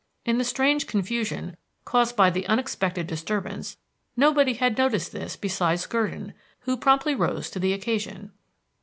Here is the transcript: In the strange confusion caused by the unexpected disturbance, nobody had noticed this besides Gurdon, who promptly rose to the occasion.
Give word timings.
In 0.25 0.39
the 0.39 0.43
strange 0.43 0.87
confusion 0.87 1.57
caused 1.85 2.15
by 2.15 2.31
the 2.31 2.47
unexpected 2.47 3.05
disturbance, 3.05 3.77
nobody 4.17 4.53
had 4.53 4.75
noticed 4.75 5.11
this 5.11 5.35
besides 5.35 5.85
Gurdon, 5.85 6.33
who 6.61 6.75
promptly 6.75 7.13
rose 7.13 7.51
to 7.51 7.59
the 7.59 7.71
occasion. 7.73 8.31